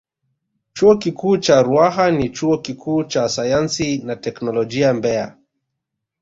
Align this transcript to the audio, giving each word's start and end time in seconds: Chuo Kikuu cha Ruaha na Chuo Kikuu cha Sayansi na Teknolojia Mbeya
Chuo 0.75 0.93
Kikuu 1.01 1.37
cha 1.37 1.61
Ruaha 1.61 2.11
na 2.11 2.27
Chuo 2.29 2.57
Kikuu 2.57 3.03
cha 3.03 3.29
Sayansi 3.29 3.97
na 3.97 4.15
Teknolojia 4.15 4.93
Mbeya 4.93 5.37